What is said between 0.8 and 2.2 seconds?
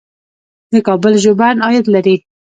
کابل ژوبڼ عاید لري